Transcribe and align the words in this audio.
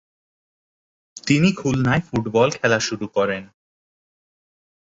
তিনি 1.27 1.49
খুলনায় 1.53 2.01
ফুটবল 2.01 2.49
খেলা 2.51 2.79
শুরু 2.79 3.07
করেন। 3.07 3.43